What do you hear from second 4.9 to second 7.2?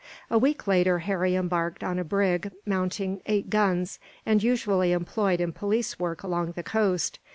employed in police work along the coast.